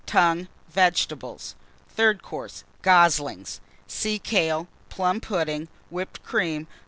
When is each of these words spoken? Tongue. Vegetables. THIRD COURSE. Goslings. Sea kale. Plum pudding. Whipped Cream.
Tongue. 0.07 0.47
Vegetables. 0.67 1.53
THIRD 1.89 2.23
COURSE. 2.23 2.63
Goslings. 2.81 3.61
Sea 3.85 4.17
kale. 4.17 4.67
Plum 4.89 5.21
pudding. 5.21 5.67
Whipped 5.91 6.23
Cream. 6.23 6.65